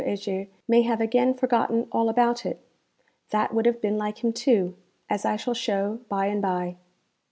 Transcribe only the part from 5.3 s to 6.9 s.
shall show by and by.